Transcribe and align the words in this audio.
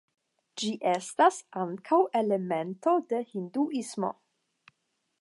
Ĝi 0.61 0.71
estas 0.91 1.37
ankaŭ 1.65 2.01
elemento 2.23 2.97
de 3.13 3.23
Hinduismo. 3.35 4.15